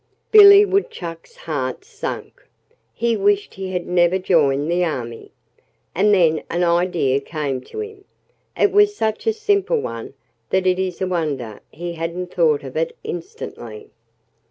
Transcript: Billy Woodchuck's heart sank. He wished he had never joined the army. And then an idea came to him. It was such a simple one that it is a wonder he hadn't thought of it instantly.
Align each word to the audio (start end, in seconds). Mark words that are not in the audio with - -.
Billy 0.31 0.65
Woodchuck's 0.65 1.35
heart 1.35 1.85
sank. 1.85 2.47
He 2.91 3.15
wished 3.15 3.53
he 3.53 3.71
had 3.71 3.85
never 3.85 4.17
joined 4.17 4.71
the 4.71 4.83
army. 4.83 5.31
And 5.93 6.11
then 6.11 6.41
an 6.49 6.63
idea 6.63 7.19
came 7.19 7.61
to 7.65 7.81
him. 7.81 8.05
It 8.59 8.71
was 8.71 8.95
such 8.95 9.27
a 9.27 9.31
simple 9.33 9.79
one 9.79 10.15
that 10.49 10.65
it 10.65 10.79
is 10.79 11.03
a 11.03 11.07
wonder 11.07 11.59
he 11.69 11.93
hadn't 11.93 12.33
thought 12.33 12.63
of 12.63 12.75
it 12.75 12.97
instantly. 13.03 13.91